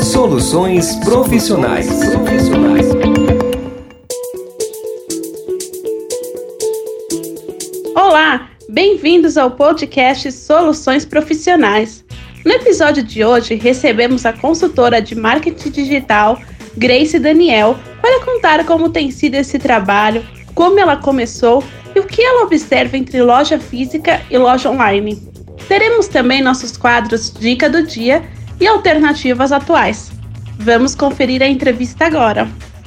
Soluções 0.00 0.94
profissionais. 0.96 1.88
Olá, 7.94 8.48
bem-vindos 8.68 9.36
ao 9.36 9.50
podcast 9.50 10.30
Soluções 10.30 11.04
Profissionais. 11.04 12.04
No 12.44 12.52
episódio 12.52 13.02
de 13.02 13.24
hoje, 13.24 13.56
recebemos 13.56 14.24
a 14.24 14.32
consultora 14.32 15.02
de 15.02 15.14
marketing 15.14 15.70
digital, 15.70 16.38
Grace 16.76 17.18
Daniel, 17.18 17.76
para 18.00 18.24
contar 18.24 18.64
como 18.64 18.90
tem 18.90 19.10
sido 19.10 19.34
esse 19.34 19.58
trabalho, 19.58 20.24
como 20.54 20.78
ela 20.78 20.96
começou 20.96 21.64
e 21.94 21.98
o 21.98 22.04
que 22.06 22.22
ela 22.22 22.44
observa 22.44 22.96
entre 22.96 23.20
loja 23.22 23.58
física 23.58 24.20
e 24.30 24.38
loja 24.38 24.70
online. 24.70 25.20
Teremos 25.66 26.06
também 26.06 26.40
nossos 26.40 26.76
quadros 26.76 27.32
Dica 27.32 27.68
do 27.68 27.82
Dia 27.82 28.22
e 28.60 28.66
alternativas 28.66 29.52
atuais. 29.52 30.10
Vamos 30.58 30.94
conferir 30.94 31.42
a 31.42 31.46
entrevista 31.46 32.06
agora. 32.06 32.46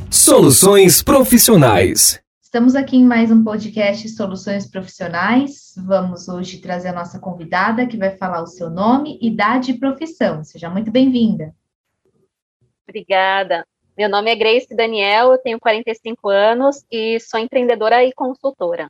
Soluções 0.09 1.03
profissionais. 1.03 2.19
Estamos 2.41 2.75
aqui 2.75 2.97
em 2.97 3.05
mais 3.05 3.29
um 3.29 3.43
podcast 3.43 4.09
Soluções 4.09 4.65
Profissionais. 4.65 5.75
Vamos 5.77 6.27
hoje 6.27 6.57
trazer 6.57 6.87
a 6.87 6.93
nossa 6.93 7.19
convidada 7.19 7.85
que 7.85 7.95
vai 7.95 8.17
falar 8.17 8.41
o 8.41 8.47
seu 8.47 8.71
nome, 8.71 9.19
idade 9.21 9.71
e 9.71 9.79
profissão. 9.79 10.43
Seja 10.43 10.67
muito 10.67 10.89
bem-vinda. 10.89 11.53
Obrigada. 12.87 13.63
Meu 13.95 14.09
nome 14.09 14.31
é 14.31 14.35
Grace 14.35 14.75
Daniel, 14.75 15.31
eu 15.33 15.37
tenho 15.37 15.59
45 15.59 16.29
anos 16.29 16.83
e 16.91 17.19
sou 17.19 17.39
empreendedora 17.39 18.03
e 18.03 18.11
consultora. 18.13 18.89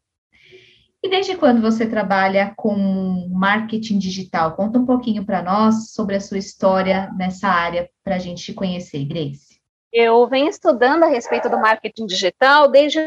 E 1.02 1.09
desde 1.09 1.38
quando 1.38 1.62
você 1.62 1.88
trabalha 1.88 2.53
com 2.58 3.30
marketing 3.31 3.98
digital? 3.99 4.55
Conta 4.55 4.77
um 4.77 4.85
pouquinho 4.85 5.25
para 5.25 5.41
nós 5.41 5.91
sobre 5.91 6.16
a 6.16 6.20
sua 6.20 6.38
história 6.38 7.09
nessa 7.17 7.48
área 7.48 7.89
para 8.03 8.16
a 8.16 8.20
gente 8.20 8.44
te 8.44 8.53
conhecer, 8.53 9.05
Grace. 9.05 9.59
Eu 9.94 10.27
venho 10.27 10.50
estudando 10.50 11.03
a 11.03 11.08
respeito 11.08 11.50
do 11.50 11.58
marketing 11.58 12.05
digital 12.05 12.70
desde 12.70 13.00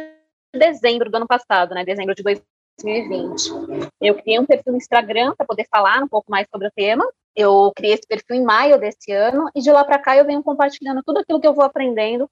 dezembro 0.54 1.10
do 1.10 1.16
ano 1.16 1.26
passado, 1.26 1.74
né, 1.74 1.84
dezembro 1.84 2.14
de 2.14 2.22
2020. 2.22 3.90
Eu 4.00 4.14
criei 4.14 4.38
um 4.40 4.46
perfil 4.46 4.72
no 4.72 4.78
Instagram 4.78 5.34
para 5.36 5.46
poder 5.46 5.66
falar 5.70 6.02
um 6.02 6.08
pouco 6.08 6.30
mais 6.30 6.46
sobre 6.50 6.68
o 6.68 6.72
tema. 6.74 7.06
Eu 7.36 7.72
criei 7.76 7.94
esse 7.94 8.06
perfil 8.06 8.36
em 8.36 8.42
maio 8.42 8.78
desse 8.78 9.12
ano 9.12 9.50
e 9.54 9.60
de 9.60 9.70
lá 9.70 9.84
para 9.84 9.98
cá 9.98 10.16
eu 10.16 10.24
venho 10.24 10.42
compartilhando 10.42 11.02
tudo 11.04 11.18
aquilo 11.18 11.40
que 11.40 11.46
eu 11.46 11.54
vou 11.54 11.64
aprendendo. 11.64 12.28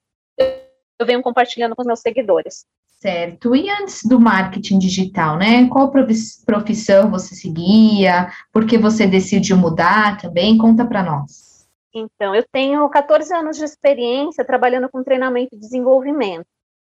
Venho 1.05 1.21
compartilhando 1.21 1.75
com 1.75 1.81
os 1.81 1.87
meus 1.87 1.99
seguidores. 1.99 2.65
Certo. 2.87 3.55
E 3.55 3.69
antes 3.69 4.03
do 4.03 4.19
marketing 4.19 4.77
digital, 4.77 5.37
né? 5.37 5.67
Qual 5.69 5.91
profissão 5.91 7.09
você 7.09 7.33
seguia? 7.33 8.31
Por 8.51 8.65
que 8.65 8.77
você 8.77 9.07
decidiu 9.07 9.57
mudar 9.57 10.21
também? 10.21 10.57
Conta 10.57 10.85
para 10.85 11.01
nós. 11.01 11.67
Então, 11.93 12.35
eu 12.35 12.45
tenho 12.51 12.87
14 12.89 13.33
anos 13.33 13.57
de 13.57 13.65
experiência 13.65 14.45
trabalhando 14.45 14.87
com 14.87 15.03
treinamento 15.03 15.55
e 15.55 15.59
desenvolvimento. 15.59 16.45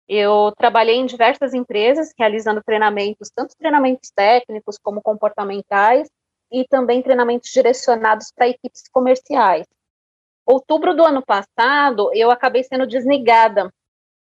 Eu 0.06 0.52
trabalhei 0.58 0.96
em 0.96 1.06
diversas 1.06 1.54
empresas, 1.54 2.12
realizando 2.18 2.62
treinamentos, 2.62 3.30
tanto 3.34 3.56
treinamentos 3.58 4.10
técnicos 4.14 4.78
como 4.78 5.00
comportamentais, 5.00 6.08
e 6.52 6.64
também 6.68 7.02
treinamentos 7.02 7.50
direcionados 7.50 8.30
para 8.30 8.48
equipes 8.48 8.82
comerciais. 8.92 9.66
Outubro 10.46 10.94
do 10.94 11.02
ano 11.02 11.24
passado, 11.24 12.10
eu 12.12 12.30
acabei 12.30 12.62
sendo 12.62 12.86
desligada, 12.86 13.72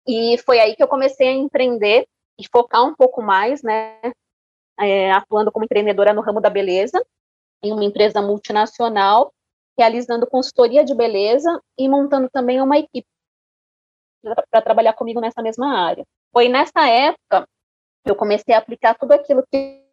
e 0.08 0.38
foi 0.40 0.60
aí 0.60 0.76
que 0.76 0.82
eu 0.82 0.88
comecei 0.88 1.28
a 1.28 1.34
empreender 1.34 2.08
e 2.40 2.48
focar 2.48 2.84
um 2.84 2.96
pouco 2.96 3.22
mais, 3.22 3.62
né, 3.62 4.00
é, 4.80 5.12
atuando 5.12 5.52
como 5.52 5.66
empreendedora 5.66 6.14
no 6.14 6.22
ramo 6.22 6.40
da 6.40 6.50
beleza, 6.50 7.04
em 7.64 7.74
uma 7.74 7.84
empresa 7.84 8.22
multinacional, 8.22 9.34
realizando 9.78 10.28
consultoria 10.28 10.84
de 10.84 10.96
beleza 10.96 11.62
e 11.78 11.90
montando 11.90 12.30
também 12.30 12.62
uma 12.62 12.78
equipe 12.78 13.08
para 14.50 14.62
trabalhar 14.62 14.94
comigo 14.94 15.20
nessa 15.20 15.42
mesma 15.42 15.78
área. 15.78 16.06
Foi 16.32 16.50
nessa 16.50 16.88
época 16.88 17.48
que 18.04 18.12
eu 18.12 18.16
comecei 18.16 18.54
a 18.54 18.60
aplicar 18.60 18.96
tudo 18.96 19.12
aquilo 19.12 19.44
que 19.52 19.84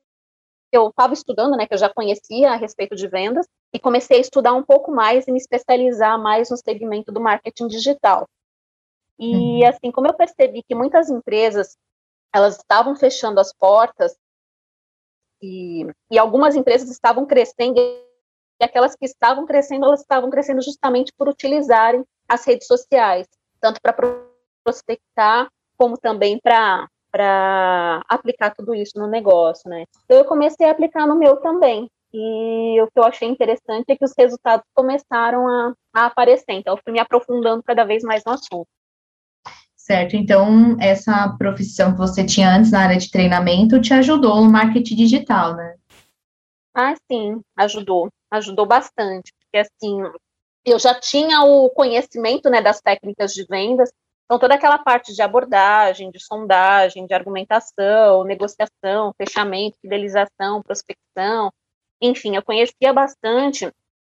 eu 0.72 0.88
estava 0.88 1.14
estudando, 1.14 1.56
né, 1.56 1.66
que 1.66 1.74
eu 1.74 1.78
já 1.78 1.92
conhecia 1.92 2.50
a 2.50 2.56
respeito 2.56 2.96
de 2.96 3.06
vendas, 3.06 3.46
e 3.72 3.78
comecei 3.78 4.18
a 4.18 4.20
estudar 4.20 4.52
um 4.54 4.62
pouco 4.62 4.90
mais 4.90 5.26
e 5.26 5.32
me 5.32 5.38
especializar 5.38 6.20
mais 6.20 6.50
no 6.50 6.56
segmento 6.56 7.12
do 7.12 7.20
marketing 7.20 7.68
digital. 7.68 8.26
E 9.18 9.62
uhum. 9.62 9.68
assim, 9.68 9.90
como 9.90 10.08
eu 10.08 10.14
percebi 10.14 10.62
que 10.62 10.74
muitas 10.74 11.08
empresas 11.08 11.76
elas 12.34 12.56
estavam 12.56 12.96
fechando 12.96 13.38
as 13.38 13.52
portas 13.52 14.16
e, 15.40 15.86
e 16.10 16.18
algumas 16.18 16.56
empresas 16.56 16.90
estavam 16.90 17.26
crescendo 17.26 17.78
e 17.78 18.64
aquelas 18.64 18.96
que 18.96 19.04
estavam 19.04 19.46
crescendo, 19.46 19.84
elas 19.84 20.00
estavam 20.00 20.30
crescendo 20.30 20.62
justamente 20.62 21.12
por 21.16 21.28
utilizarem 21.28 22.04
as 22.28 22.44
redes 22.44 22.66
sociais 22.66 23.28
tanto 23.64 23.80
para 23.80 23.96
prospectar, 24.62 25.48
como 25.78 25.96
também 25.96 26.38
para 26.38 26.86
aplicar 28.06 28.54
tudo 28.54 28.74
isso 28.74 28.98
no 28.98 29.06
negócio, 29.06 29.70
né? 29.70 29.84
Então, 30.04 30.18
eu 30.18 30.26
comecei 30.26 30.66
a 30.66 30.70
aplicar 30.70 31.06
no 31.06 31.16
meu 31.16 31.38
também. 31.38 31.88
E 32.12 32.80
o 32.82 32.86
que 32.88 32.98
eu 32.98 33.04
achei 33.04 33.26
interessante 33.26 33.86
é 33.88 33.96
que 33.96 34.04
os 34.04 34.12
resultados 34.16 34.66
começaram 34.74 35.48
a, 35.48 35.72
a 35.94 36.06
aparecer. 36.06 36.52
Então, 36.52 36.74
eu 36.74 36.80
fui 36.84 36.92
me 36.92 37.00
aprofundando 37.00 37.62
cada 37.62 37.84
vez 37.84 38.02
mais 38.02 38.22
no 38.24 38.32
assunto. 38.32 38.68
Certo, 39.84 40.16
então 40.16 40.78
essa 40.80 41.28
profissão 41.36 41.92
que 41.92 41.98
você 41.98 42.24
tinha 42.24 42.56
antes 42.56 42.70
na 42.70 42.84
área 42.84 42.96
de 42.96 43.10
treinamento 43.10 43.78
te 43.82 43.92
ajudou 43.92 44.42
no 44.42 44.50
marketing 44.50 44.96
digital, 44.96 45.54
né? 45.54 45.76
Ah, 46.74 46.94
sim, 47.06 47.42
ajudou, 47.54 48.08
ajudou 48.30 48.64
bastante, 48.64 49.30
porque 49.34 49.58
assim, 49.58 49.98
eu 50.64 50.78
já 50.78 50.98
tinha 50.98 51.42
o 51.42 51.68
conhecimento 51.68 52.48
né, 52.48 52.62
das 52.62 52.80
técnicas 52.80 53.34
de 53.34 53.44
vendas, 53.44 53.92
então 54.24 54.38
toda 54.38 54.54
aquela 54.54 54.78
parte 54.78 55.14
de 55.14 55.20
abordagem, 55.20 56.10
de 56.10 56.18
sondagem, 56.18 57.06
de 57.06 57.12
argumentação, 57.12 58.24
negociação, 58.24 59.12
fechamento, 59.18 59.76
fidelização, 59.82 60.62
prospecção, 60.62 61.52
enfim, 62.00 62.36
eu 62.36 62.42
conhecia 62.42 62.90
bastante 62.90 63.70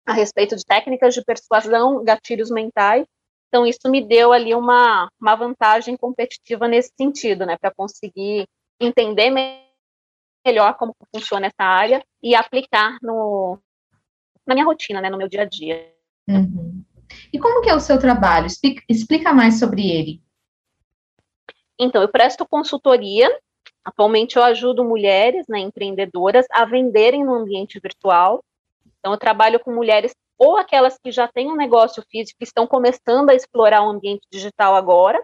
a 0.05 0.13
respeito 0.13 0.55
de 0.55 0.63
técnicas 0.63 1.13
de 1.13 1.21
persuasão, 1.25 2.05
gatilhos 2.05 2.49
mentais, 2.49 3.05
então 3.47 3.65
isso 3.65 3.89
me 3.89 4.01
deu 4.01 4.33
ali 4.33 4.53
uma, 4.53 5.09
uma 5.19 5.35
vantagem 5.35 5.95
competitiva 5.95 6.67
nesse 6.67 6.91
sentido, 6.97 7.45
né, 7.45 7.57
para 7.57 7.73
conseguir 7.73 8.47
entender 8.79 9.31
melhor 10.45 10.75
como 10.75 10.95
funciona 11.13 11.47
essa 11.47 11.63
área 11.63 12.03
e 12.21 12.35
aplicar 12.35 12.97
no, 13.01 13.59
na 14.45 14.53
minha 14.53 14.65
rotina, 14.65 15.01
né, 15.01 15.09
no 15.09 15.17
meu 15.17 15.27
dia 15.27 15.41
a 15.41 15.45
dia. 15.45 15.93
Uhum. 16.29 16.83
E 17.31 17.39
como 17.39 17.61
que 17.61 17.69
é 17.69 17.75
o 17.75 17.79
seu 17.79 17.99
trabalho? 17.99 18.47
Explica, 18.47 18.83
explica 18.89 19.33
mais 19.33 19.59
sobre 19.59 19.89
ele. 19.89 20.21
Então, 21.79 22.01
eu 22.01 22.09
presto 22.09 22.45
consultoria. 22.45 23.29
Atualmente 23.83 24.35
eu 24.35 24.43
ajudo 24.43 24.83
mulheres, 24.83 25.45
né, 25.47 25.59
empreendedoras, 25.59 26.45
a 26.51 26.65
venderem 26.65 27.23
no 27.23 27.33
ambiente 27.33 27.79
virtual. 27.79 28.43
Então, 28.99 29.13
eu 29.13 29.17
trabalho 29.17 29.59
com 29.59 29.73
mulheres 29.73 30.13
ou 30.37 30.57
aquelas 30.57 30.97
que 30.97 31.11
já 31.11 31.27
têm 31.27 31.51
um 31.51 31.55
negócio 31.55 32.03
físico 32.09 32.37
e 32.41 32.43
estão 32.43 32.67
começando 32.67 33.29
a 33.29 33.35
explorar 33.35 33.83
o 33.83 33.89
ambiente 33.89 34.27
digital 34.31 34.75
agora, 34.75 35.23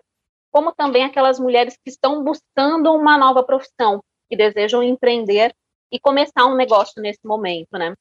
como 0.51 0.72
também 0.72 1.03
aquelas 1.03 1.40
mulheres 1.40 1.75
que 1.75 1.90
estão 1.90 2.24
buscando 2.24 2.91
uma 2.94 3.18
nova 3.18 3.44
profissão, 3.44 4.02
que 4.29 4.35
desejam 4.35 4.84
empreender 4.84 5.53
e 5.91 6.00
começar 6.00 6.46
um 6.46 6.56
negócio 6.56 7.02
nesse 7.02 7.25
momento, 7.25 7.72
né? 7.73 7.94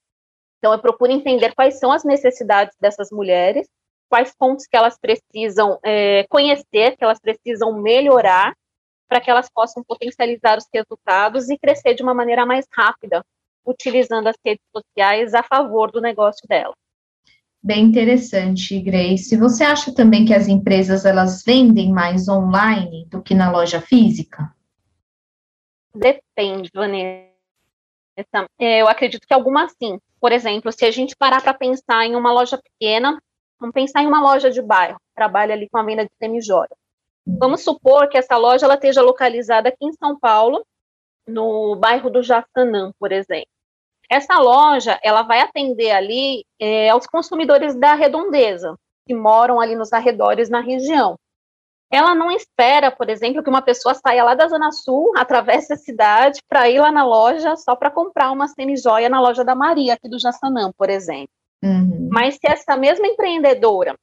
Então, 0.58 0.72
eu 0.72 0.78
procuro 0.78 1.10
entender 1.10 1.54
quais 1.54 1.78
são 1.78 1.90
as 1.90 2.04
necessidades 2.04 2.76
dessas 2.80 3.10
mulheres, 3.10 3.68
quais 4.08 4.34
pontos 4.34 4.66
que 4.66 4.76
elas 4.76 4.96
precisam 4.98 5.78
é, 5.82 6.24
conhecer, 6.28 6.96
que 6.96 7.02
elas 7.02 7.18
precisam 7.18 7.72
melhorar, 7.72 8.54
para 9.08 9.20
que 9.20 9.30
elas 9.30 9.50
possam 9.52 9.82
potencializar 9.82 10.56
os 10.56 10.66
resultados 10.72 11.50
e 11.50 11.58
crescer 11.58 11.94
de 11.94 12.02
uma 12.02 12.14
maneira 12.14 12.46
mais 12.46 12.66
rápida, 12.72 13.24
utilizando 13.66 14.28
as 14.28 14.36
redes 14.44 14.64
sociais 14.74 15.34
a 15.34 15.42
favor 15.42 15.90
do 15.90 16.00
negócio 16.00 16.46
dela. 16.48 16.72
Bem 17.64 17.84
interessante, 17.84 18.80
Grace. 18.80 19.36
Você 19.36 19.62
acha 19.62 19.94
também 19.94 20.24
que 20.24 20.34
as 20.34 20.48
empresas 20.48 21.04
elas 21.04 21.44
vendem 21.44 21.92
mais 21.92 22.28
online 22.28 23.06
do 23.06 23.22
que 23.22 23.34
na 23.34 23.52
loja 23.52 23.80
física? 23.80 24.52
Depende, 25.94 26.70
Vanessa. 26.74 27.30
É, 28.58 28.82
eu 28.82 28.88
acredito 28.88 29.26
que 29.26 29.32
algumas 29.32 29.72
sim. 29.80 30.00
Por 30.20 30.32
exemplo, 30.32 30.72
se 30.72 30.84
a 30.84 30.90
gente 30.90 31.16
parar 31.16 31.40
para 31.40 31.54
pensar 31.54 32.04
em 32.04 32.16
uma 32.16 32.32
loja 32.32 32.58
pequena, 32.58 33.20
vamos 33.60 33.74
pensar 33.74 34.02
em 34.02 34.06
uma 34.06 34.20
loja 34.20 34.50
de 34.50 34.60
bairro, 34.60 34.98
que 34.98 35.14
trabalha 35.14 35.54
ali 35.54 35.68
com 35.68 35.78
a 35.78 35.84
venda 35.84 36.04
de 36.04 36.10
semijóia. 36.18 36.70
Vamos 37.24 37.62
supor 37.62 38.08
que 38.08 38.18
essa 38.18 38.36
loja 38.36 38.66
ela 38.66 38.74
esteja 38.74 39.02
localizada 39.02 39.68
aqui 39.68 39.84
em 39.84 39.92
São 39.92 40.18
Paulo, 40.18 40.66
no 41.26 41.76
bairro 41.76 42.10
do 42.10 42.22
Jaçanã, 42.22 42.92
por 42.98 43.12
exemplo. 43.12 43.46
Essa 44.12 44.38
loja, 44.38 44.98
ela 45.02 45.22
vai 45.22 45.40
atender 45.40 45.90
ali 45.90 46.44
é, 46.60 46.90
aos 46.90 47.06
consumidores 47.06 47.74
da 47.74 47.94
redondeza, 47.94 48.76
que 49.06 49.14
moram 49.14 49.60
ali 49.60 49.74
nos 49.74 49.92
arredores 49.92 50.50
na 50.50 50.60
região 50.60 51.16
ela 51.92 52.14
não 52.14 52.30
espera, 52.30 52.90
por 52.90 53.10
exemplo, 53.10 53.42
que 53.42 53.50
uma 53.50 53.60
pessoa 53.60 53.94
saia 53.94 54.24
lá 54.24 54.34
da 54.34 54.48
Zona 54.48 54.72
Sul, 54.72 55.12
atravesse 55.14 55.74
a 55.74 55.76
cidade 55.76 56.40
para 56.48 56.68
ir 56.70 56.80
lá 56.80 56.90
na 56.90 57.04
loja 57.04 57.54
só 57.54 57.76
para 57.76 57.90
comprar 57.90 58.30
uma 58.30 58.48
semi-joia 58.48 59.10
na 59.10 59.20
loja 59.20 59.44
da 59.44 59.54
Maria, 59.54 59.92
aqui 59.92 60.08
do 60.08 60.18
Jaçanã, 60.18 60.72
por 60.76 60.88
exemplo. 60.88 61.28
Uhum. 61.62 62.08
Mas 62.10 62.36
se 62.36 62.50
essa 62.50 62.78
mesma 62.78 63.06
empreendedora, 63.06 63.94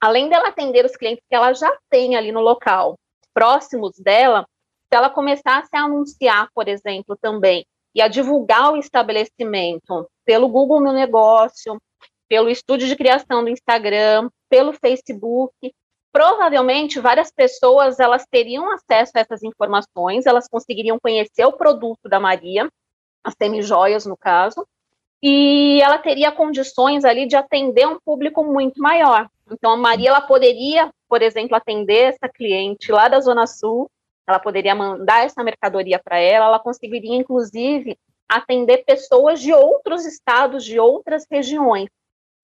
além 0.00 0.28
dela 0.28 0.48
atender 0.48 0.84
os 0.84 0.96
clientes 0.96 1.24
que 1.28 1.34
ela 1.34 1.52
já 1.54 1.72
tem 1.88 2.16
ali 2.16 2.32
no 2.32 2.40
local, 2.40 2.96
próximos 3.32 3.96
dela, 4.00 4.44
se 4.88 4.96
ela 4.96 5.08
começasse 5.08 5.68
a 5.72 5.84
anunciar, 5.84 6.48
por 6.52 6.66
exemplo, 6.66 7.16
também, 7.20 7.64
e 7.98 8.00
a 8.00 8.06
divulgar 8.06 8.72
o 8.72 8.76
estabelecimento 8.76 10.08
pelo 10.24 10.48
Google 10.48 10.80
Meu 10.80 10.92
Negócio, 10.92 11.82
pelo 12.28 12.48
estúdio 12.48 12.86
de 12.86 12.94
criação 12.94 13.42
do 13.42 13.50
Instagram, 13.50 14.30
pelo 14.48 14.72
Facebook, 14.72 15.52
provavelmente 16.12 17.00
várias 17.00 17.32
pessoas 17.32 17.98
elas 17.98 18.24
teriam 18.30 18.70
acesso 18.70 19.10
a 19.16 19.20
essas 19.20 19.42
informações, 19.42 20.26
elas 20.26 20.46
conseguiriam 20.48 20.96
conhecer 21.02 21.44
o 21.44 21.54
produto 21.54 22.08
da 22.08 22.20
Maria, 22.20 22.70
as 23.24 23.34
semijoias 23.36 24.06
no 24.06 24.16
caso, 24.16 24.64
e 25.20 25.80
ela 25.82 25.98
teria 25.98 26.30
condições 26.30 27.04
ali 27.04 27.26
de 27.26 27.34
atender 27.34 27.88
um 27.88 27.98
público 27.98 28.44
muito 28.44 28.80
maior. 28.80 29.28
Então 29.50 29.72
a 29.72 29.76
Maria 29.76 30.10
ela 30.10 30.20
poderia, 30.20 30.88
por 31.08 31.20
exemplo, 31.20 31.56
atender 31.56 32.14
essa 32.14 32.28
cliente 32.32 32.92
lá 32.92 33.08
da 33.08 33.18
Zona 33.18 33.48
Sul, 33.48 33.90
ela 34.28 34.38
poderia 34.38 34.74
mandar 34.74 35.24
essa 35.24 35.42
mercadoria 35.42 35.98
para 35.98 36.18
ela, 36.18 36.46
ela 36.46 36.58
conseguiria 36.58 37.16
inclusive 37.16 37.98
atender 38.28 38.84
pessoas 38.84 39.40
de 39.40 39.54
outros 39.54 40.04
estados, 40.04 40.64
de 40.64 40.78
outras 40.78 41.24
regiões. 41.30 41.88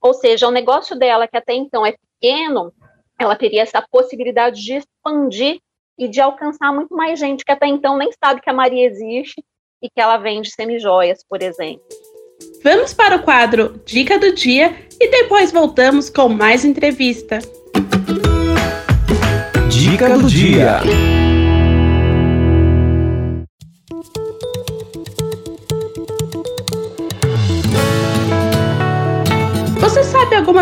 Ou 0.00 0.14
seja, 0.14 0.48
o 0.48 0.50
negócio 0.50 0.96
dela 0.96 1.28
que 1.28 1.36
até 1.36 1.52
então 1.52 1.84
é 1.84 1.92
pequeno, 1.92 2.72
ela 3.20 3.36
teria 3.36 3.62
essa 3.62 3.82
possibilidade 3.90 4.62
de 4.62 4.76
expandir 4.76 5.58
e 5.98 6.08
de 6.08 6.20
alcançar 6.20 6.72
muito 6.72 6.94
mais 6.94 7.18
gente 7.18 7.44
que 7.44 7.52
até 7.52 7.66
então 7.66 7.98
nem 7.98 8.10
sabe 8.12 8.40
que 8.40 8.50
a 8.50 8.54
Maria 8.54 8.86
existe 8.86 9.44
e 9.82 9.88
que 9.90 10.00
ela 10.00 10.16
vende 10.16 10.50
semijoias, 10.50 11.22
por 11.28 11.42
exemplo. 11.42 11.84
Vamos 12.62 12.94
para 12.94 13.16
o 13.16 13.22
quadro 13.22 13.80
Dica 13.84 14.18
do 14.18 14.34
Dia 14.34 14.74
e 14.98 15.10
depois 15.10 15.52
voltamos 15.52 16.08
com 16.08 16.30
mais 16.30 16.64
entrevista. 16.64 17.38
Dica 19.68 20.18
do 20.18 20.26
Dia. 20.26 20.80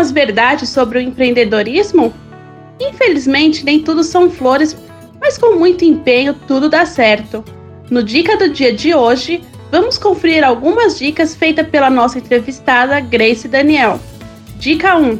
Algumas 0.03 0.11
verdades 0.11 0.69
sobre 0.69 0.99
o 0.99 1.01
empreendedorismo? 1.01 2.13
Infelizmente, 2.79 3.63
nem 3.63 3.81
tudo 3.81 4.03
são 4.03 4.29
flores, 4.29 4.75
mas 5.21 5.37
com 5.37 5.55
muito 5.55 5.85
empenho 5.85 6.33
tudo 6.33 6.67
dá 6.67 6.85
certo. 6.85 7.43
No 7.89 8.03
Dica 8.03 8.35
do 8.35 8.49
Dia 8.49 8.73
de 8.73 8.93
hoje, 8.93 9.41
vamos 9.71 9.97
conferir 9.97 10.43
algumas 10.43 10.99
dicas 10.99 11.35
feitas 11.35 11.67
pela 11.67 11.89
nossa 11.89 12.17
entrevistada 12.17 12.99
Grace 12.99 13.47
Daniel. 13.47 13.99
Dica 14.57 14.97
1: 14.97 15.19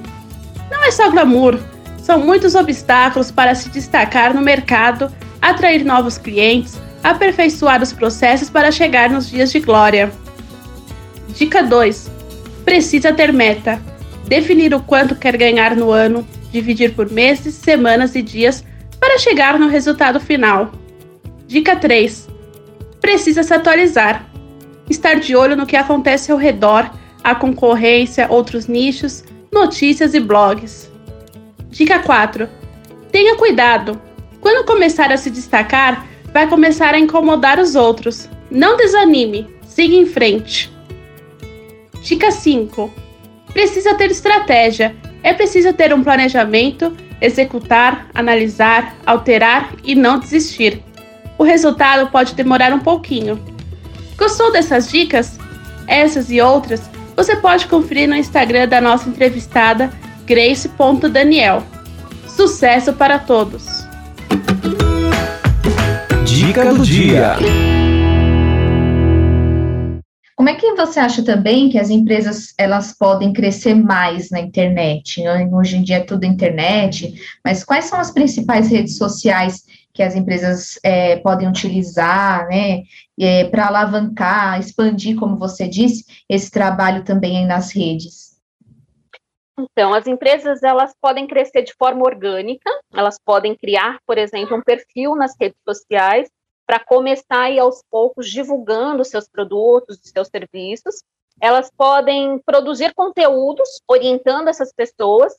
Não 0.69 0.83
é 0.83 0.91
só 0.91 1.09
glamour, 1.09 1.57
são 1.97 2.19
muitos 2.19 2.53
obstáculos 2.53 3.31
para 3.31 3.55
se 3.55 3.69
destacar 3.69 4.33
no 4.33 4.41
mercado, 4.41 5.09
atrair 5.41 5.85
novos 5.85 6.17
clientes, 6.17 6.77
aperfeiçoar 7.01 7.81
os 7.81 7.93
processos 7.93 8.49
para 8.49 8.71
chegar 8.71 9.09
nos 9.09 9.29
dias 9.29 9.49
de 9.49 9.61
glória. 9.61 10.11
Dica 11.29 11.63
2: 11.63 12.11
Precisa 12.65 13.13
ter 13.13 13.31
meta. 13.31 13.92
Definir 14.27 14.73
o 14.73 14.81
quanto 14.81 15.15
quer 15.15 15.37
ganhar 15.37 15.75
no 15.75 15.91
ano, 15.91 16.25
dividir 16.51 16.93
por 16.93 17.11
meses, 17.11 17.55
semanas 17.55 18.15
e 18.15 18.21
dias 18.21 18.63
para 18.99 19.17
chegar 19.17 19.59
no 19.59 19.67
resultado 19.67 20.19
final. 20.19 20.71
Dica 21.45 21.75
3. 21.75 22.29
Precisa 23.01 23.43
se 23.43 23.53
atualizar. 23.53 24.25
Estar 24.89 25.19
de 25.19 25.35
olho 25.35 25.55
no 25.55 25.65
que 25.65 25.75
acontece 25.75 26.31
ao 26.31 26.37
redor, 26.37 26.89
a 27.23 27.35
concorrência, 27.35 28.27
outros 28.29 28.67
nichos, 28.67 29.23
notícias 29.51 30.13
e 30.13 30.19
blogs. 30.19 30.91
Dica 31.69 31.99
4. 31.99 32.47
Tenha 33.11 33.35
cuidado. 33.35 33.99
Quando 34.39 34.65
começar 34.65 35.11
a 35.11 35.17
se 35.17 35.29
destacar, 35.29 36.05
vai 36.33 36.47
começar 36.47 36.93
a 36.93 36.99
incomodar 36.99 37.59
os 37.59 37.75
outros. 37.75 38.29
Não 38.49 38.75
desanime, 38.75 39.47
siga 39.65 39.95
em 39.95 40.05
frente. 40.05 40.71
Dica 42.01 42.31
5. 42.31 43.02
Precisa 43.53 43.93
ter 43.95 44.11
estratégia 44.11 44.95
é 45.23 45.33
preciso 45.33 45.71
ter 45.71 45.93
um 45.93 46.03
planejamento, 46.03 46.95
executar, 47.21 48.07
analisar, 48.13 48.95
alterar 49.05 49.73
e 49.83 49.95
não 49.95 50.19
desistir. 50.19 50.83
O 51.37 51.43
resultado 51.43 52.11
pode 52.11 52.35
demorar 52.35 52.73
um 52.73 52.79
pouquinho. 52.79 53.39
Gostou 54.17 54.51
dessas 54.51 54.91
dicas? 54.91 55.39
Essas 55.87 56.29
e 56.29 56.41
outras 56.41 56.81
você 57.15 57.35
pode 57.35 57.67
conferir 57.67 58.09
no 58.09 58.15
Instagram 58.15 58.67
da 58.67 58.81
nossa 58.81 59.07
entrevistada 59.07 59.89
grace.daniel. 60.25 61.63
Sucesso 62.27 62.93
para 62.93 63.19
todos! 63.19 63.85
Dica 66.25 66.73
do 66.73 66.83
dia. 66.83 67.37
Como 70.35 70.49
é 70.49 70.55
que 70.55 70.73
você 70.73 70.99
acha 70.99 71.23
também 71.23 71.69
que 71.69 71.77
as 71.77 71.89
empresas 71.89 72.53
elas 72.57 72.97
podem 72.97 73.31
crescer 73.31 73.75
mais 73.75 74.31
na 74.31 74.39
internet? 74.39 75.21
Hoje 75.53 75.77
em 75.77 75.83
dia 75.83 75.97
é 75.97 76.03
tudo 76.03 76.25
internet, 76.25 77.13
mas 77.45 77.63
quais 77.63 77.85
são 77.85 77.99
as 77.99 78.11
principais 78.11 78.67
redes 78.69 78.97
sociais 78.97 79.63
que 79.93 80.01
as 80.01 80.15
empresas 80.15 80.79
é, 80.83 81.17
podem 81.17 81.47
utilizar, 81.47 82.47
né, 82.47 82.81
é, 83.19 83.43
para 83.45 83.67
alavancar, 83.67 84.59
expandir, 84.59 85.15
como 85.15 85.37
você 85.37 85.67
disse, 85.67 86.03
esse 86.27 86.49
trabalho 86.49 87.03
também 87.03 87.45
nas 87.45 87.71
redes? 87.71 88.33
Então, 89.59 89.93
as 89.93 90.07
empresas 90.07 90.63
elas 90.63 90.95
podem 90.99 91.27
crescer 91.27 91.61
de 91.61 91.75
forma 91.77 92.01
orgânica, 92.03 92.71
elas 92.91 93.19
podem 93.23 93.55
criar, 93.55 93.99
por 94.07 94.17
exemplo, 94.17 94.57
um 94.57 94.63
perfil 94.63 95.15
nas 95.15 95.35
redes 95.39 95.59
sociais 95.63 96.27
para 96.65 96.79
começar 96.79 97.43
aí 97.43 97.59
aos 97.59 97.83
poucos 97.89 98.29
divulgando 98.29 99.03
seus 99.03 99.27
produtos, 99.27 99.99
seus 100.03 100.27
serviços. 100.27 101.03
Elas 101.41 101.71
podem 101.75 102.39
produzir 102.39 102.93
conteúdos 102.93 103.81
orientando 103.87 104.47
essas 104.47 104.71
pessoas 104.71 105.35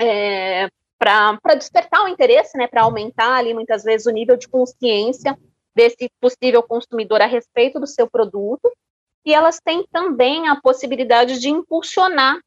é, 0.00 0.68
para 0.98 1.54
despertar 1.56 2.04
o 2.04 2.08
interesse, 2.08 2.56
né, 2.56 2.66
para 2.66 2.82
aumentar 2.82 3.36
ali 3.36 3.52
muitas 3.54 3.82
vezes 3.82 4.06
o 4.06 4.10
nível 4.10 4.36
de 4.36 4.48
consciência 4.48 5.36
desse 5.74 6.10
possível 6.20 6.62
consumidor 6.62 7.20
a 7.20 7.26
respeito 7.26 7.80
do 7.80 7.86
seu 7.86 8.08
produto. 8.08 8.70
E 9.24 9.32
elas 9.32 9.60
têm 9.60 9.84
também 9.90 10.48
a 10.48 10.60
possibilidade 10.60 11.38
de 11.40 11.48
impulsionar 11.48 12.38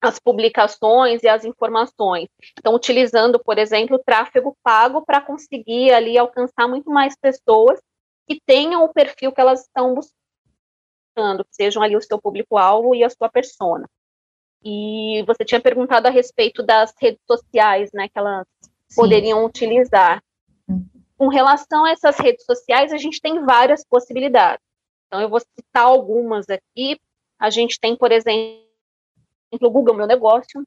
as 0.00 0.18
publicações 0.18 1.22
e 1.22 1.28
as 1.28 1.44
informações. 1.44 2.28
Então, 2.58 2.74
utilizando, 2.74 3.38
por 3.38 3.58
exemplo, 3.58 3.96
o 3.96 4.02
tráfego 4.02 4.56
pago 4.62 5.04
para 5.04 5.20
conseguir 5.20 5.92
ali 5.92 6.18
alcançar 6.18 6.68
muito 6.68 6.90
mais 6.90 7.16
pessoas 7.16 7.80
que 8.28 8.40
tenham 8.44 8.84
o 8.84 8.92
perfil 8.92 9.32
que 9.32 9.40
elas 9.40 9.62
estão 9.62 9.94
buscando, 9.94 11.44
que 11.44 11.54
sejam 11.54 11.82
ali 11.82 11.96
o 11.96 12.02
seu 12.02 12.20
público-alvo 12.20 12.94
e 12.94 13.04
a 13.04 13.10
sua 13.10 13.28
persona. 13.28 13.88
E 14.62 15.22
você 15.26 15.44
tinha 15.44 15.60
perguntado 15.60 16.08
a 16.08 16.10
respeito 16.10 16.62
das 16.62 16.92
redes 17.00 17.22
sociais, 17.26 17.90
né, 17.92 18.08
que 18.08 18.18
elas 18.18 18.46
Sim. 18.88 18.96
poderiam 18.96 19.44
utilizar. 19.44 20.22
Uhum. 20.68 20.84
Com 21.16 21.28
relação 21.28 21.84
a 21.84 21.90
essas 21.90 22.18
redes 22.18 22.44
sociais, 22.44 22.92
a 22.92 22.98
gente 22.98 23.20
tem 23.20 23.44
várias 23.44 23.84
possibilidades. 23.84 24.64
Então, 25.06 25.20
eu 25.20 25.28
vou 25.28 25.40
citar 25.40 25.84
algumas 25.84 26.46
aqui. 26.50 27.00
A 27.38 27.48
gente 27.48 27.78
tem, 27.78 27.96
por 27.96 28.10
exemplo, 28.10 28.65
exemplo, 29.52 29.70
Google 29.70 29.94
Meu 29.94 30.06
Negócio, 30.06 30.64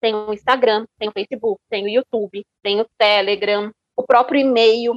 tem 0.00 0.14
o 0.14 0.32
Instagram, 0.32 0.86
tem 0.98 1.08
o 1.08 1.12
Facebook, 1.12 1.60
tem 1.70 1.84
o 1.84 1.88
YouTube, 1.88 2.44
tem 2.62 2.80
o 2.80 2.86
Telegram, 2.98 3.72
o 3.96 4.02
próprio 4.02 4.40
e-mail 4.40 4.94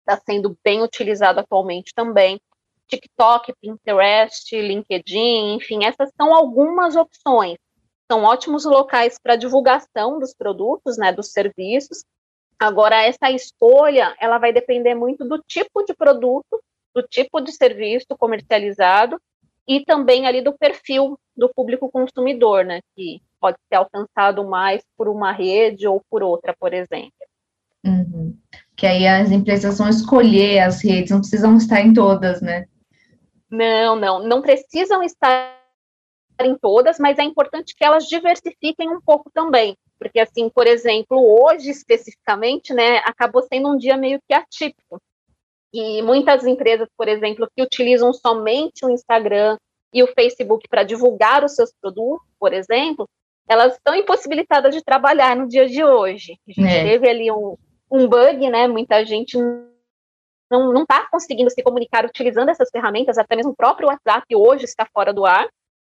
está 0.00 0.20
sendo 0.24 0.56
bem 0.62 0.82
utilizado 0.82 1.40
atualmente 1.40 1.92
também. 1.94 2.40
TikTok, 2.86 3.52
Pinterest, 3.60 4.54
LinkedIn, 4.54 5.56
enfim, 5.56 5.84
essas 5.84 6.10
são 6.16 6.34
algumas 6.34 6.94
opções. 6.94 7.56
São 8.10 8.22
ótimos 8.22 8.64
locais 8.64 9.18
para 9.20 9.34
divulgação 9.34 10.20
dos 10.20 10.32
produtos, 10.32 10.96
né, 10.96 11.12
dos 11.12 11.32
serviços. 11.32 12.04
Agora, 12.58 13.02
essa 13.02 13.30
escolha, 13.30 14.14
ela 14.20 14.38
vai 14.38 14.52
depender 14.52 14.94
muito 14.94 15.26
do 15.26 15.42
tipo 15.42 15.82
de 15.82 15.94
produto, 15.94 16.62
do 16.94 17.02
tipo 17.02 17.40
de 17.40 17.52
serviço 17.52 18.06
comercializado 18.16 19.20
e 19.66 19.84
também 19.84 20.26
ali 20.26 20.40
do 20.40 20.56
perfil 20.56 21.18
do 21.36 21.48
público 21.54 21.90
consumidor, 21.90 22.64
né, 22.64 22.80
que 22.94 23.20
pode 23.40 23.58
ser 23.68 23.76
alcançado 23.76 24.44
mais 24.44 24.82
por 24.96 25.08
uma 25.08 25.32
rede 25.32 25.86
ou 25.86 26.02
por 26.08 26.22
outra, 26.22 26.54
por 26.58 26.72
exemplo. 26.72 27.12
Uhum. 27.84 28.36
Que 28.76 28.86
aí 28.86 29.06
as 29.06 29.30
empresas 29.30 29.78
vão 29.78 29.88
escolher 29.88 30.60
as 30.60 30.82
redes, 30.82 31.10
não 31.10 31.20
precisam 31.20 31.56
estar 31.56 31.80
em 31.80 31.92
todas, 31.92 32.40
né? 32.40 32.66
Não, 33.50 33.94
não, 33.96 34.22
não 34.26 34.42
precisam 34.42 35.02
estar 35.02 35.56
em 36.40 36.56
todas, 36.56 36.98
mas 36.98 37.18
é 37.18 37.22
importante 37.22 37.74
que 37.76 37.84
elas 37.84 38.06
diversifiquem 38.06 38.90
um 38.90 39.00
pouco 39.00 39.30
também, 39.32 39.76
porque 39.98 40.20
assim, 40.20 40.50
por 40.50 40.66
exemplo, 40.66 41.16
hoje 41.18 41.70
especificamente, 41.70 42.74
né, 42.74 42.98
acabou 42.98 43.42
sendo 43.42 43.72
um 43.72 43.76
dia 43.76 43.96
meio 43.96 44.20
que 44.28 44.34
atípico, 44.34 45.00
e 45.72 46.02
muitas 46.02 46.46
empresas, 46.46 46.88
por 46.96 47.08
exemplo, 47.08 47.48
que 47.54 47.62
utilizam 47.62 48.12
somente 48.12 48.84
o 48.84 48.90
Instagram 48.90 49.56
e 49.92 50.02
o 50.02 50.06
Facebook 50.06 50.68
para 50.68 50.82
divulgar 50.82 51.44
os 51.44 51.54
seus 51.54 51.72
produtos, 51.80 52.26
por 52.38 52.52
exemplo, 52.52 53.08
elas 53.48 53.74
estão 53.74 53.94
impossibilitadas 53.94 54.74
de 54.74 54.82
trabalhar 54.82 55.36
no 55.36 55.48
dia 55.48 55.68
de 55.68 55.84
hoje. 55.84 56.38
A 56.48 56.52
gente 56.52 56.68
é. 56.68 56.84
teve 56.84 57.08
ali 57.08 57.30
um, 57.30 57.56
um 57.90 58.08
bug, 58.08 58.50
né? 58.50 58.66
Muita 58.66 59.04
gente 59.04 59.36
não 60.50 60.82
está 60.82 61.08
conseguindo 61.08 61.50
se 61.50 61.62
comunicar 61.62 62.04
utilizando 62.04 62.50
essas 62.50 62.70
ferramentas, 62.70 63.18
até 63.18 63.34
mesmo 63.34 63.52
o 63.52 63.56
próprio 63.56 63.88
WhatsApp 63.88 64.26
hoje 64.34 64.64
está 64.64 64.86
fora 64.92 65.12
do 65.12 65.24
ar. 65.24 65.48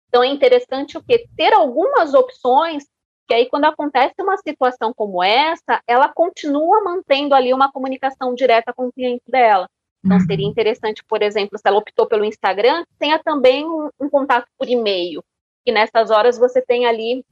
Então 0.08 0.24
é 0.24 0.28
interessante 0.28 0.98
o 0.98 1.04
que 1.04 1.28
ter 1.36 1.54
algumas 1.54 2.14
opções 2.14 2.86
que 3.28 3.34
aí 3.34 3.50
quando 3.50 3.66
acontece 3.66 4.16
uma 4.20 4.38
situação 4.38 4.94
como 4.94 5.22
essa, 5.24 5.82
ela 5.86 6.08
continua 6.08 6.84
mantendo 6.84 7.36
ali 7.36 7.54
uma 7.54 7.72
comunicação 7.72 8.34
direta 8.34 8.74
com 8.74 8.88
o 8.88 8.92
cliente 8.92 9.24
dela. 9.28 9.68
Então 10.04 10.20
seria 10.22 10.46
uhum. 10.46 10.52
interessante, 10.52 11.04
por 11.04 11.22
exemplo, 11.22 11.58
se 11.58 11.68
ela 11.68 11.78
optou 11.78 12.08
pelo 12.08 12.24
Instagram, 12.24 12.86
tenha 12.98 13.20
também 13.20 13.66
um, 13.66 13.90
um 14.00 14.10
contato 14.10 14.48
por 14.58 14.70
e-mail, 14.70 15.22
que 15.66 15.72
nessas 15.72 16.10
horas 16.10 16.38
você 16.38 16.62
tem 16.62 16.86
ali 16.86 17.26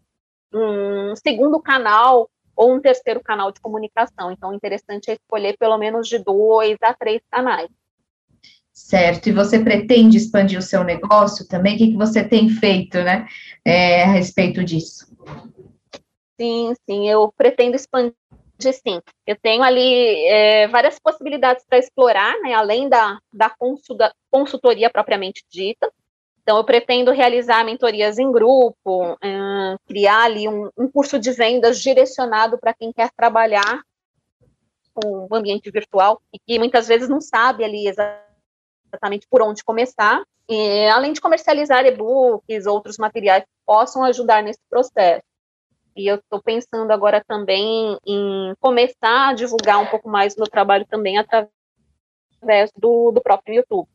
um 0.54 1.16
segundo 1.16 1.62
canal 1.62 2.30
ou 2.56 2.74
um 2.74 2.82
terceiro 2.82 3.22
canal 3.22 3.52
de 3.52 3.62
comunicação. 3.62 4.32
Então, 4.32 4.54
interessante 4.54 5.12
é 5.12 5.14
escolher 5.14 5.56
pelo 5.58 5.78
menos 5.78 6.08
de 6.08 6.18
dois 6.20 6.78
a 6.82 6.94
três 6.94 7.22
canais. 7.32 7.70
Certo, 8.74 9.30
e 9.30 9.32
você 9.32 9.60
pretende 9.60 10.18
expandir 10.18 10.60
o 10.60 10.62
seu 10.62 10.84
negócio 10.84 11.48
também? 11.48 11.75
O 11.75 11.78
que, 11.78 11.92
que 11.92 11.98
você 11.98 12.24
tem 12.24 12.50
feito, 12.50 12.98
né, 12.98 13.25
é, 13.64 14.04
a 14.04 14.08
respeito 14.08 14.64
disso? 14.66 15.06
Sim, 16.39 16.74
sim, 16.88 17.10
eu 17.10 17.32
pretendo 17.32 17.75
expandir 17.75 18.15
sim. 18.74 19.01
Eu 19.25 19.38
tenho 19.42 19.63
ali 19.63 20.25
é, 20.27 20.68
várias 20.68 21.00
possibilidades 21.00 21.65
para 21.68 21.77
explorar, 21.77 22.39
né, 22.42 22.54
além 22.54 22.88
da, 22.89 23.20
da 23.32 23.54
consultoria 24.32 24.89
propriamente 24.89 25.44
dita. 25.50 25.92
Então, 26.42 26.58
eu 26.58 26.63
pretendo 26.63 27.12
realizar 27.12 27.63
mentorias 27.63 28.20
em 28.20 28.32
grupo, 28.32 29.13
uh, 29.13 29.80
criar 29.88 30.25
ali 30.25 30.48
um, 30.48 30.70
um, 30.77 30.88
curso 30.88 31.18
de 31.18 31.32
vendas 31.32 31.82
direcionado 31.82 32.60
para 32.60 32.72
quem 32.72 32.94
quer 32.94 33.10
trabalhar 33.18 33.82
com 34.94 35.27
o 35.27 35.36
ambiente 35.36 35.72
virtual 35.72 36.22
e 36.32 36.38
que 36.38 36.60
muitas 36.60 36.88
vezes 36.88 37.10
não 37.10 37.20
sabe 37.20 37.63
ali 37.63 37.88
exatamente 37.88 39.27
por 39.27 39.42
onde 39.42 39.63
começar. 39.63 40.22
E, 40.48 40.88
além 40.89 41.13
de 41.13 41.20
comercializar 41.20 41.84
e-books, 41.84 42.68
outros 42.68 43.00
materiais 43.00 43.44
que 43.44 43.50
possam 43.65 44.04
ajudar 44.04 44.44
nesse 44.44 44.62
processo. 44.70 45.24
E 45.96 46.08
eu 46.08 46.16
estou 46.16 46.42
pensando 46.42 46.92
agora 46.92 47.24
também 47.25 47.98
em 48.06 48.54
começar 48.60 49.30
a 49.30 49.34
divulgar 49.34 49.80
um 49.80 49.86
pouco 49.86 50.10
mais 50.10 50.34
o 50.34 50.40
meu 50.40 50.48
trabalho 50.48 50.86
também 50.86 51.18
através 51.18 52.72
do, 52.78 53.12
do 53.12 53.22
próprio 53.22 53.56
YouTube. 53.56 53.88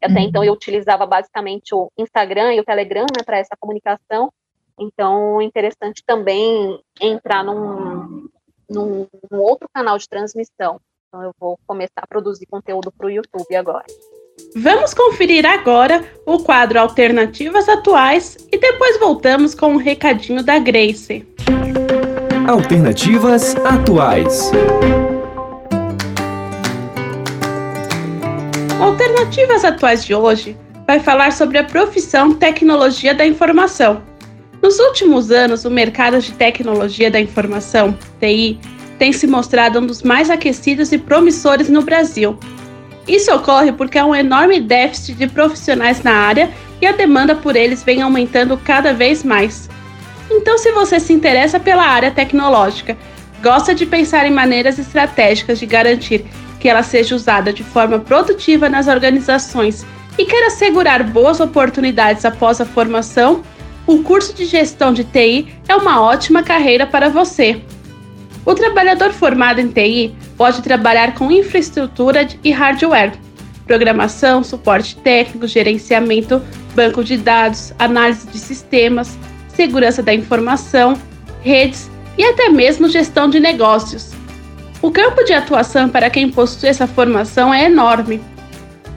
Até 0.00 0.20
então 0.20 0.44
eu 0.44 0.52
uhum. 0.52 0.56
utilizava 0.56 1.04
basicamente 1.06 1.74
o 1.74 1.90
Instagram 1.98 2.54
e 2.54 2.60
o 2.60 2.64
Telegram 2.64 3.06
né, 3.16 3.24
para 3.24 3.38
essa 3.38 3.56
comunicação. 3.58 4.32
Então, 4.78 5.40
é 5.40 5.44
interessante 5.44 6.04
também 6.06 6.80
entrar 7.00 7.42
num, 7.42 8.28
num, 8.70 9.08
num, 9.28 9.40
outro 9.40 9.68
canal 9.74 9.98
de 9.98 10.08
transmissão. 10.08 10.80
Então, 11.08 11.24
eu 11.24 11.34
vou 11.36 11.58
começar 11.66 12.02
a 12.02 12.06
produzir 12.06 12.46
conteúdo 12.46 12.92
para 12.92 13.06
o 13.06 13.10
YouTube 13.10 13.56
agora. 13.56 13.84
Vamos 14.60 14.92
conferir 14.92 15.46
agora 15.46 16.04
o 16.26 16.40
quadro 16.40 16.80
Alternativas 16.80 17.68
Atuais 17.68 18.36
e 18.50 18.58
depois 18.58 18.98
voltamos 18.98 19.54
com 19.54 19.74
um 19.74 19.76
recadinho 19.76 20.42
da 20.42 20.58
Grace. 20.58 21.24
Alternativas 22.48 23.54
Atuais. 23.64 24.50
Alternativas 28.80 29.64
Atuais 29.64 30.04
de 30.04 30.12
hoje 30.12 30.56
vai 30.88 30.98
falar 30.98 31.30
sobre 31.32 31.58
a 31.58 31.64
profissão 31.64 32.34
Tecnologia 32.34 33.14
da 33.14 33.24
Informação. 33.24 34.02
Nos 34.60 34.80
últimos 34.80 35.30
anos, 35.30 35.64
o 35.64 35.70
mercado 35.70 36.18
de 36.18 36.32
tecnologia 36.32 37.08
da 37.08 37.20
informação, 37.20 37.96
TI, 38.18 38.58
tem 38.98 39.12
se 39.12 39.28
mostrado 39.28 39.78
um 39.78 39.86
dos 39.86 40.02
mais 40.02 40.28
aquecidos 40.30 40.90
e 40.90 40.98
promissores 40.98 41.68
no 41.68 41.82
Brasil. 41.82 42.36
Isso 43.08 43.34
ocorre 43.34 43.72
porque 43.72 43.98
há 43.98 44.04
um 44.04 44.14
enorme 44.14 44.60
déficit 44.60 45.16
de 45.16 45.26
profissionais 45.26 46.02
na 46.02 46.12
área 46.12 46.50
e 46.80 46.86
a 46.86 46.92
demanda 46.92 47.34
por 47.34 47.56
eles 47.56 47.82
vem 47.82 48.02
aumentando 48.02 48.56
cada 48.58 48.92
vez 48.92 49.24
mais. 49.24 49.68
Então, 50.30 50.58
se 50.58 50.70
você 50.72 51.00
se 51.00 51.12
interessa 51.12 51.58
pela 51.58 51.84
área 51.84 52.10
tecnológica, 52.10 52.96
gosta 53.42 53.74
de 53.74 53.86
pensar 53.86 54.26
em 54.26 54.30
maneiras 54.30 54.78
estratégicas 54.78 55.58
de 55.58 55.64
garantir 55.64 56.26
que 56.60 56.68
ela 56.68 56.82
seja 56.82 57.14
usada 57.14 57.52
de 57.52 57.64
forma 57.64 57.98
produtiva 57.98 58.68
nas 58.68 58.88
organizações 58.88 59.86
e 60.18 60.26
quer 60.26 60.46
assegurar 60.46 61.02
boas 61.02 61.40
oportunidades 61.40 62.24
após 62.24 62.60
a 62.60 62.66
formação, 62.66 63.42
o 63.86 64.02
curso 64.02 64.34
de 64.34 64.44
gestão 64.44 64.92
de 64.92 65.04
TI 65.04 65.54
é 65.66 65.74
uma 65.74 66.02
ótima 66.02 66.42
carreira 66.42 66.86
para 66.86 67.08
você. 67.08 67.62
O 68.44 68.54
trabalhador 68.54 69.12
formado 69.12 69.60
em 69.60 69.68
TI 69.68 70.14
pode 70.38 70.62
trabalhar 70.62 71.14
com 71.14 71.30
infraestrutura 71.32 72.26
e 72.44 72.52
hardware, 72.52 73.12
programação, 73.66 74.44
suporte 74.44 74.96
técnico, 74.96 75.48
gerenciamento, 75.48 76.40
banco 76.74 77.02
de 77.02 77.16
dados, 77.16 77.74
análise 77.78 78.26
de 78.28 78.38
sistemas, 78.38 79.18
segurança 79.48 80.00
da 80.00 80.14
informação, 80.14 80.96
redes 81.42 81.90
e 82.16 82.24
até 82.24 82.48
mesmo 82.48 82.88
gestão 82.88 83.28
de 83.28 83.40
negócios. 83.40 84.12
O 84.80 84.92
campo 84.92 85.24
de 85.24 85.32
atuação 85.32 85.88
para 85.88 86.08
quem 86.08 86.30
possui 86.30 86.68
essa 86.68 86.86
formação 86.86 87.52
é 87.52 87.64
enorme. 87.64 88.22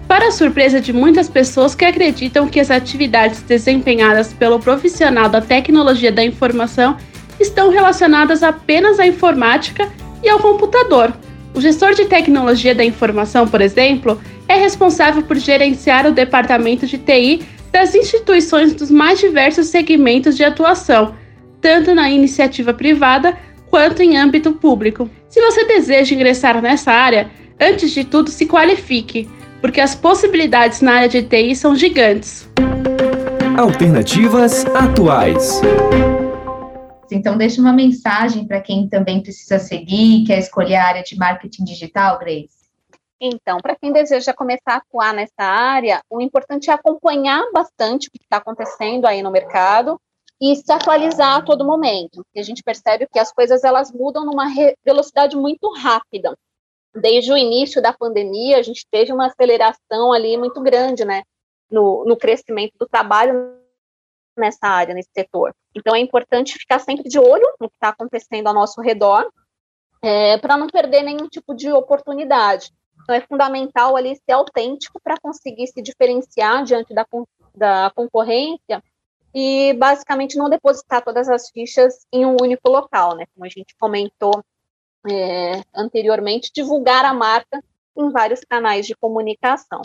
Para 0.08 0.28
a 0.28 0.32
surpresa 0.32 0.80
de 0.80 0.94
muitas 0.94 1.28
pessoas 1.28 1.74
que 1.74 1.86
acreditam 1.86 2.48
que 2.48 2.60
as 2.60 2.70
atividades 2.70 3.42
desempenhadas 3.42 4.32
pelo 4.32 4.60
profissional 4.60 5.28
da 5.28 5.42
tecnologia 5.42 6.12
da 6.12 6.24
informação 6.24 6.98
estão 7.40 7.72
relacionadas 7.72 8.44
apenas 8.44 9.00
à 9.00 9.08
informática 9.08 9.90
e 10.22 10.30
ao 10.30 10.38
computador. 10.38 11.12
O 11.54 11.62
gestor 11.62 11.94
de 11.94 12.06
tecnologia 12.06 12.74
da 12.74 12.84
informação, 12.84 13.48
por 13.48 13.62
exemplo, 13.62 14.20
é 14.48 14.56
responsável 14.56 15.22
por 15.24 15.38
gerenciar 15.38 16.08
o 16.08 16.12
departamento 16.12 16.88
de 16.88 16.98
TI 16.98 17.42
das 17.72 17.96
instituições 17.96 18.74
dos 18.74 18.92
mais 18.92 19.20
diversos 19.20 19.68
segmentos 19.68 20.36
de 20.36 20.44
atuação, 20.44 21.16
tanto 21.62 21.94
na 21.94 22.10
iniciativa 22.10 22.74
privada 22.74 23.38
quanto 23.70 24.02
em 24.02 24.18
âmbito 24.18 24.52
público. 24.54 25.10
Se 25.30 25.42
você 25.42 25.66
deseja 25.66 26.14
ingressar 26.14 26.62
nessa 26.62 26.92
área, 26.92 27.30
antes 27.60 27.92
de 27.92 28.04
tudo 28.04 28.30
se 28.30 28.46
qualifique, 28.46 29.30
porque 29.62 29.80
as 29.80 29.96
possibilidades 29.96 30.82
na 30.82 30.94
área 30.94 31.10
de 31.10 31.22
TI 31.22 31.56
são 31.56 31.76
gigantes. 31.76 32.50
Alternativas 33.58 34.66
atuais. 34.76 35.62
Então, 37.16 37.38
deixa 37.38 37.62
uma 37.62 37.74
mensagem 37.74 38.48
para 38.48 38.62
quem 38.62 38.88
também 38.88 39.22
precisa 39.22 39.60
seguir, 39.60 40.26
quer 40.26 40.40
escolher 40.40 40.76
a 40.76 40.86
área 40.86 41.04
de 41.04 41.18
marketing 41.18 41.64
digital, 41.64 42.18
Grace. 42.20 42.62
Então, 43.20 43.58
para 43.58 43.76
quem 43.76 43.92
deseja 43.92 44.34
começar 44.34 44.74
a 44.74 44.76
atuar 44.78 45.14
nessa 45.14 45.44
área, 45.44 46.02
o 46.10 46.20
importante 46.20 46.72
é 46.72 46.74
acompanhar 46.74 47.44
bastante 47.54 48.08
o 48.08 48.12
que 48.12 48.24
está 48.24 48.38
acontecendo 48.38 49.06
aí 49.06 49.22
no 49.22 49.30
mercado 49.30 50.02
e 50.42 50.56
se 50.56 50.72
atualizar 50.72 51.38
a 51.38 51.42
todo 51.44 51.64
momento. 51.64 52.26
E 52.34 52.40
a 52.40 52.44
gente 52.44 52.64
percebe 52.64 53.08
que 53.08 53.20
as 53.20 53.32
coisas 53.32 53.64
elas 53.64 53.92
mudam 53.92 54.26
numa 54.26 54.48
velocidade 54.84 55.38
muito 55.38 55.72
rápida. 55.72 56.36
Desde 56.96 57.32
o 57.32 57.38
início 57.38 57.80
da 57.80 57.94
pandemia, 57.94 58.58
a 58.58 58.64
gente 58.64 58.88
teve 58.90 59.14
uma 59.14 59.28
aceleração 59.28 60.12
ali 60.12 60.36
muito 60.36 60.60
grande, 60.60 61.06
né, 61.06 61.22
no, 61.70 62.04
no 62.06 62.18
crescimento 62.18 62.74
do 62.80 62.88
trabalho 62.88 63.61
nessa 64.38 64.68
área, 64.68 64.94
nesse 64.94 65.10
setor. 65.16 65.54
Então, 65.76 65.96
é 65.96 66.00
importante 66.00 66.58
ficar 66.58 66.80
sempre 66.80 67.08
de 67.10 67.20
olho 67.20 67.46
no 67.60 67.70
que 67.70 67.76
está 67.76 67.90
acontecendo 67.90 68.48
ao 68.48 68.54
nosso 68.54 68.82
redor, 68.82 69.30
é, 70.02 70.38
para 70.38 70.58
não 70.58 70.68
perder 70.68 71.04
nenhum 71.04 71.28
tipo 71.28 71.54
de 71.54 71.72
oportunidade. 71.72 72.72
Então, 73.04 73.16
é 73.16 73.22
fundamental 73.22 73.96
ali 73.96 74.16
ser 74.16 74.34
autêntico 74.34 75.00
para 75.02 75.20
conseguir 75.20 75.68
se 75.68 75.82
diferenciar 75.82 76.64
diante 76.64 76.94
da, 76.94 77.06
da 77.56 77.92
concorrência 77.96 78.84
e 79.34 79.74
basicamente 79.74 80.38
não 80.38 80.50
depositar 80.50 81.04
todas 81.04 81.30
as 81.30 81.50
fichas 81.50 82.06
em 82.12 82.26
um 82.26 82.36
único 82.42 82.70
local, 82.70 83.16
né? 83.16 83.26
Como 83.34 83.46
a 83.46 83.50
gente 83.50 83.76
comentou 83.80 84.44
é, 85.10 85.62
anteriormente, 85.74 86.52
divulgar 86.54 87.06
a 87.06 87.14
marca 87.14 87.64
em 87.98 88.10
vários 88.10 88.42
canais 88.42 88.86
de 88.86 88.96
comunicação. 88.96 89.82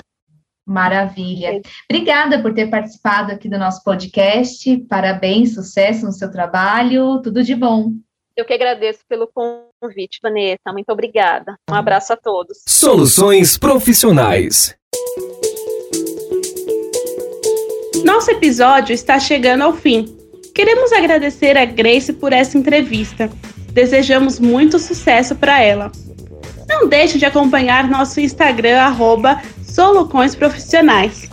Maravilha. 0.66 1.60
Obrigada 1.88 2.42
por 2.42 2.52
ter 2.52 2.68
participado 2.68 3.32
aqui 3.32 3.48
do 3.48 3.56
nosso 3.56 3.84
podcast. 3.84 4.76
Parabéns, 4.88 5.54
sucesso 5.54 6.04
no 6.04 6.12
seu 6.12 6.30
trabalho. 6.30 7.22
Tudo 7.22 7.44
de 7.44 7.54
bom. 7.54 7.92
Eu 8.36 8.44
que 8.44 8.52
agradeço 8.52 9.00
pelo 9.08 9.30
convite, 9.32 10.18
Vanessa. 10.22 10.72
Muito 10.72 10.90
obrigada. 10.90 11.56
Um 11.70 11.74
abraço 11.74 12.12
a 12.12 12.16
todos. 12.16 12.58
Soluções 12.66 13.56
profissionais. 13.56 14.76
Nosso 18.04 18.30
episódio 18.30 18.92
está 18.92 19.18
chegando 19.18 19.62
ao 19.62 19.72
fim. 19.72 20.16
Queremos 20.54 20.92
agradecer 20.92 21.56
a 21.56 21.64
Grace 21.64 22.12
por 22.12 22.32
essa 22.32 22.58
entrevista. 22.58 23.30
Desejamos 23.72 24.40
muito 24.40 24.78
sucesso 24.78 25.34
para 25.36 25.62
ela. 25.62 25.92
Não 26.68 26.88
deixe 26.88 27.18
de 27.18 27.24
acompanhar 27.24 27.88
nosso 27.88 28.20
Instagram, 28.20 28.78
arroba 28.80 29.40
Solucões 29.76 30.34
Profissionais. 30.34 31.28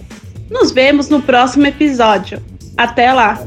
Nos 0.51 0.69
vemos 0.69 1.07
no 1.07 1.21
próximo 1.21 1.65
episódio. 1.65 2.43
Até 2.75 3.13
lá! 3.13 3.39